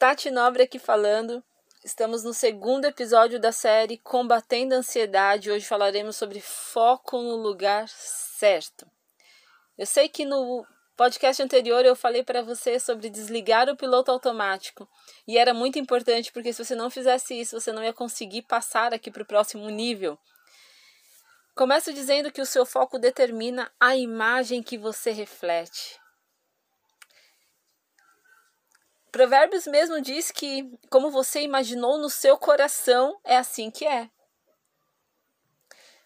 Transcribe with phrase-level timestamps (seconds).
[0.00, 1.44] Tati Nobre aqui falando.
[1.84, 5.50] Estamos no segundo episódio da série Combatendo a Ansiedade.
[5.50, 8.90] Hoje falaremos sobre foco no lugar certo.
[9.76, 10.64] Eu sei que no
[10.96, 14.88] podcast anterior eu falei para você sobre desligar o piloto automático
[15.28, 18.94] e era muito importante porque se você não fizesse isso, você não ia conseguir passar
[18.94, 20.18] aqui para o próximo nível.
[21.54, 25.99] Começo dizendo que o seu foco determina a imagem que você reflete.
[29.10, 34.08] Provérbios mesmo diz que, como você imaginou no seu coração, é assim que é.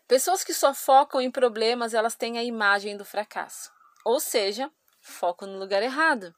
[0.08, 3.70] Pessoas que só focam em problemas, elas têm a imagem do fracasso.
[4.04, 6.34] Ou seja, foco no lugar errado.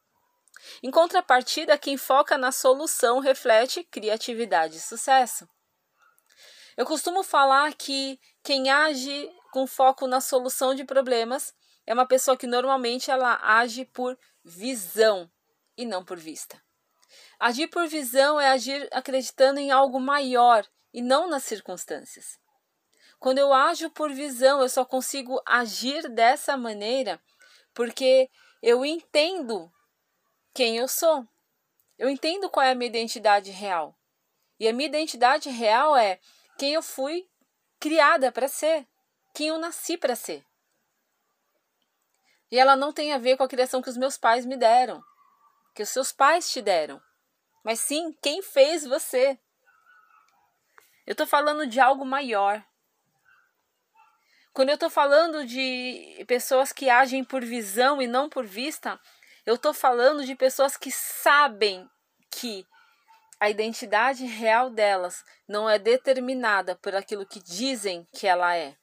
[0.83, 5.48] Em contrapartida, quem foca na solução reflete criatividade e sucesso.
[6.77, 11.55] Eu costumo falar que quem age com foco na solução de problemas
[11.87, 15.30] é uma pessoa que normalmente ela age por visão
[15.77, 16.61] e não por vista.
[17.39, 22.39] Agir por visão é agir acreditando em algo maior e não nas circunstâncias.
[23.19, 27.20] Quando eu ajo por visão, eu só consigo agir dessa maneira
[27.75, 28.31] porque
[28.62, 29.70] eu entendo
[30.55, 31.27] quem eu sou.
[31.98, 33.95] Eu entendo qual é a minha identidade real.
[34.59, 36.19] E a minha identidade real é
[36.59, 37.28] quem eu fui
[37.78, 38.87] criada para ser,
[39.34, 40.45] quem eu nasci para ser.
[42.50, 45.03] E ela não tem a ver com a criação que os meus pais me deram
[45.77, 47.00] que os seus pais te deram,
[47.62, 49.38] mas sim quem fez você.
[51.06, 52.64] Eu estou falando de algo maior.
[54.54, 58.98] Quando eu estou falando de pessoas que agem por visão e não por vista,
[59.44, 61.86] eu estou falando de pessoas que sabem
[62.30, 62.66] que
[63.38, 68.74] a identidade real delas não é determinada por aquilo que dizem que ela é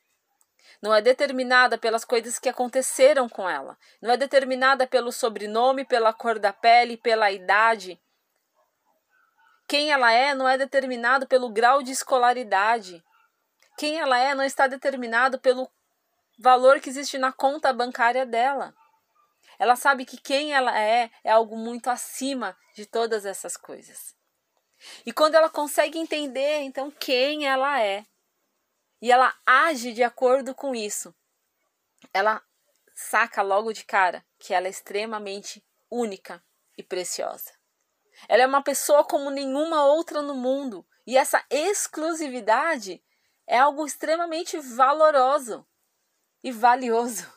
[0.84, 6.12] não é determinada pelas coisas que aconteceram com ela, não é determinada pelo sobrenome, pela
[6.12, 7.98] cor da pele, pela idade.
[9.66, 13.02] Quem ela é não é determinado pelo grau de escolaridade.
[13.78, 15.71] Quem ela é não está determinado pelo
[16.38, 18.76] valor que existe na conta bancária dela.
[19.58, 24.14] Ela sabe que quem ela é é algo muito acima de todas essas coisas.
[25.05, 28.04] E quando ela consegue entender então quem ela é,
[29.03, 31.14] e ela age de acordo com isso.
[32.14, 32.41] Ela
[32.95, 36.41] saca logo de cara que ela é extremamente única
[36.77, 37.52] e preciosa.
[38.30, 43.03] Ela é uma pessoa como nenhuma outra no mundo e essa exclusividade
[43.45, 45.67] é algo extremamente valoroso
[46.41, 47.30] e valioso.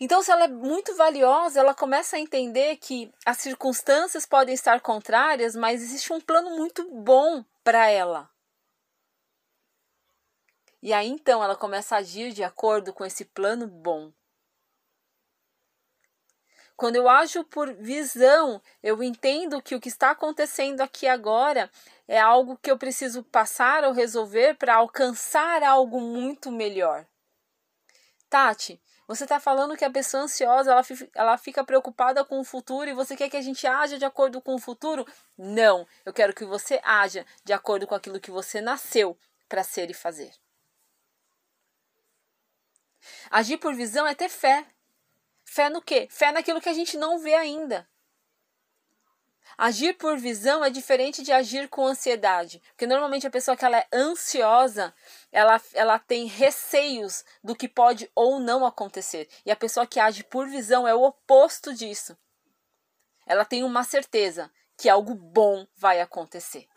[0.00, 4.80] Então, se ela é muito valiosa, ela começa a entender que as circunstâncias podem estar
[4.80, 8.28] contrárias, mas existe um plano muito bom para ela.
[10.82, 14.12] E aí então ela começa a agir de acordo com esse plano bom.
[16.76, 21.68] Quando eu ajo por visão, eu entendo que o que está acontecendo aqui agora
[22.06, 27.04] é algo que eu preciso passar ou resolver para alcançar algo muito melhor.
[28.30, 30.82] Tati, você está falando que a pessoa ansiosa ela,
[31.16, 34.40] ela fica preocupada com o futuro e você quer que a gente haja de acordo
[34.40, 35.04] com o futuro?
[35.36, 39.18] Não, eu quero que você haja de acordo com aquilo que você nasceu
[39.48, 40.30] para ser e fazer.
[43.30, 44.66] Agir por visão é ter fé.
[45.44, 46.08] Fé no quê?
[46.10, 47.88] Fé naquilo que a gente não vê ainda.
[49.56, 53.78] Agir por visão é diferente de agir com ansiedade, porque normalmente a pessoa que ela
[53.78, 54.94] é ansiosa,
[55.32, 59.28] ela, ela tem receios do que pode ou não acontecer.
[59.44, 62.16] E a pessoa que age por visão é o oposto disso.
[63.26, 66.68] Ela tem uma certeza que algo bom vai acontecer.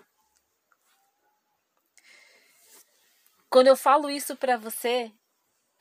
[3.48, 5.12] Quando eu falo isso para você,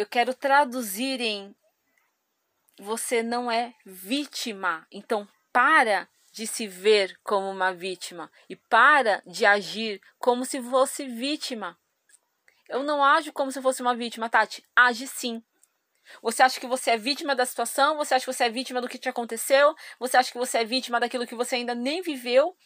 [0.01, 1.55] eu quero traduzir em
[2.79, 4.87] você não é vítima.
[4.91, 11.07] Então, para de se ver como uma vítima e para de agir como se fosse
[11.07, 11.79] vítima.
[12.67, 14.65] Eu não ajo como se fosse uma vítima, Tati.
[14.75, 15.45] Age sim.
[16.23, 17.99] Você acha que você é vítima da situação?
[17.99, 19.77] Você acha que você é vítima do que te aconteceu?
[19.99, 22.57] Você acha que você é vítima daquilo que você ainda nem viveu?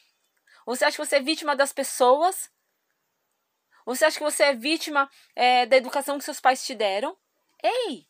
[0.67, 2.49] Você acha que você é vítima das pessoas?
[3.85, 7.19] Você acha que você é vítima é, da educação que seus pais te deram?
[7.65, 8.07] Ei!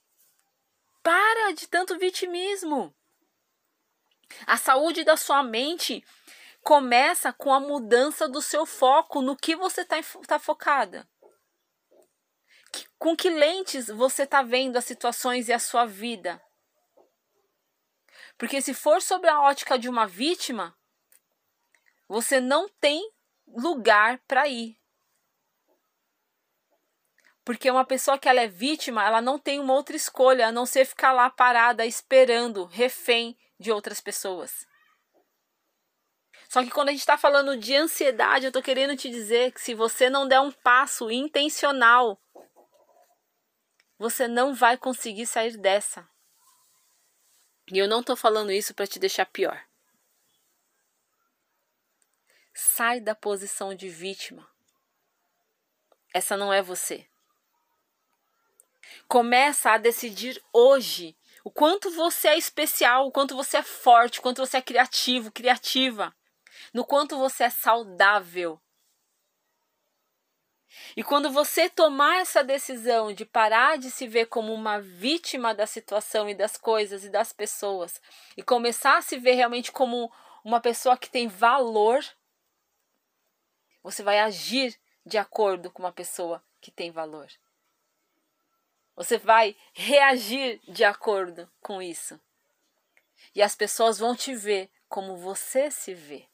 [1.00, 2.92] Para de tanto vitimismo.
[4.46, 6.04] A saúde da sua mente
[6.60, 11.08] começa com a mudança do seu foco no que você está tá focada.
[12.98, 16.42] Com que lentes você está vendo as situações e a sua vida?
[18.36, 20.76] Porque se for sobre a ótica de uma vítima,
[22.08, 23.08] você não tem
[23.46, 24.76] lugar para ir.
[27.44, 30.64] Porque uma pessoa que ela é vítima, ela não tem uma outra escolha a não
[30.64, 34.66] ser ficar lá parada esperando, refém de outras pessoas.
[36.48, 39.60] Só que quando a gente está falando de ansiedade, eu estou querendo te dizer que
[39.60, 42.18] se você não der um passo intencional,
[43.98, 46.08] você não vai conseguir sair dessa.
[47.72, 49.62] E eu não estou falando isso para te deixar pior.
[52.54, 54.48] Sai da posição de vítima.
[56.12, 57.08] Essa não é você.
[59.08, 64.22] Começa a decidir hoje o quanto você é especial, o quanto você é forte, o
[64.22, 66.14] quanto você é criativo, criativa,
[66.72, 68.60] no quanto você é saudável.
[70.96, 75.66] E quando você tomar essa decisão de parar de se ver como uma vítima da
[75.66, 78.00] situação e das coisas e das pessoas
[78.36, 80.10] e começar a se ver realmente como
[80.44, 82.04] uma pessoa que tem valor,
[83.82, 87.28] você vai agir de acordo com uma pessoa que tem valor.
[88.96, 92.20] Você vai reagir de acordo com isso.
[93.34, 96.28] E as pessoas vão te ver como você se vê.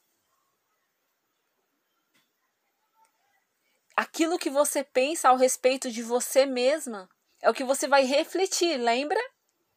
[3.96, 7.08] Aquilo que você pensa ao respeito de você mesma
[7.40, 9.20] é o que você vai refletir, lembra?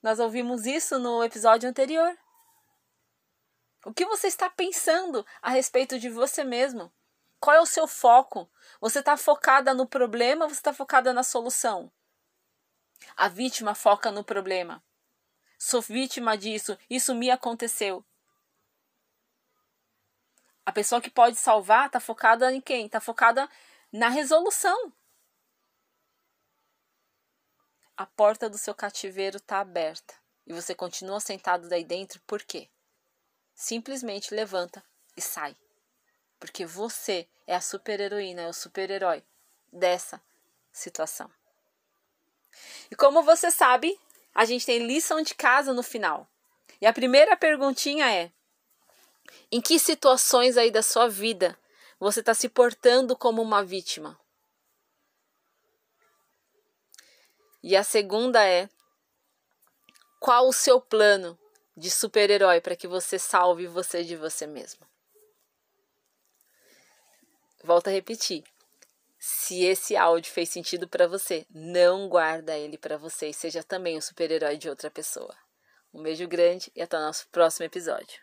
[0.01, 2.18] Nós ouvimos isso no episódio anterior.
[3.85, 6.91] O que você está pensando a respeito de você mesmo?
[7.39, 8.50] Qual é o seu foco?
[8.80, 11.91] Você está focada no problema ou você está focada na solução?
[13.16, 14.84] A vítima foca no problema.
[15.58, 18.06] Sou vítima disso, isso me aconteceu.
[20.66, 22.86] A pessoa que pode salvar está focada em quem?
[22.86, 23.50] Está focada
[23.92, 24.94] na resolução.
[27.96, 30.16] A porta do seu cativeiro está aberta
[30.48, 32.70] e você continua sentado daí dentro, por quê?
[33.54, 34.84] Simplesmente levanta
[35.16, 35.56] e sai.
[36.40, 39.24] Porque você é a super-heroína, é o super-herói
[39.72, 40.22] dessa
[40.72, 41.32] situação.
[42.92, 44.00] E como você sabe,
[44.34, 46.28] a gente tem lição de casa no final.
[46.82, 48.32] E a primeira perguntinha é:
[49.52, 51.58] em que situações aí da sua vida
[52.00, 54.20] você está se portando como uma vítima?
[57.62, 58.70] E a segunda é:
[60.20, 61.40] qual o seu plano
[61.76, 64.86] de super-herói para que você salve você de você mesmo?
[67.64, 68.44] Volto a repetir.
[69.25, 73.98] Se esse áudio fez sentido para você, não guarda ele para você e seja também
[73.98, 75.34] o super-herói de outra pessoa.
[75.94, 78.06] Um beijo grande e até o nosso próximo episódio.